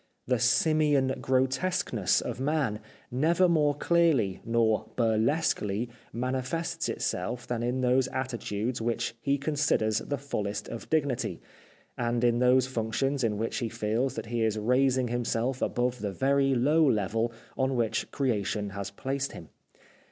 The 0.25 0.39
simian 0.39 1.13
grotesqueness 1.21 2.21
of 2.21 2.39
man 2.39 2.79
never 3.11 3.47
more 3.47 3.75
clearly 3.75 4.41
nor 4.43 4.87
burlesquely 4.95 5.89
mani 6.11 6.39
fests 6.39 6.89
itself 6.89 7.45
than 7.45 7.61
in 7.61 7.81
those 7.81 8.07
attitudes 8.07 8.81
which 8.81 9.13
he 9.21 9.37
considers 9.37 9.99
the 9.99 10.17
fullest 10.17 10.67
of 10.69 10.89
dignity, 10.89 11.39
and 11.99 12.23
in 12.23 12.39
those 12.39 12.65
functions 12.65 13.23
in 13.23 13.37
which 13.37 13.57
he 13.57 13.69
feels 13.69 14.15
that 14.15 14.25
he 14.25 14.41
is 14.43 14.57
raising 14.57 15.09
himself 15.09 15.61
above 15.61 15.99
the 15.99 16.11
very 16.11 16.55
low 16.55 16.83
level 16.83 17.31
on 17.55 17.75
which 17.75 18.09
Creation 18.09 18.71
has 18.71 18.89
placed 18.89 19.33
him. 19.33 19.49